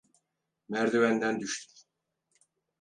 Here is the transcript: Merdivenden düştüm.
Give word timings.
Merdivenden 0.69 1.39
düştüm. 1.39 1.83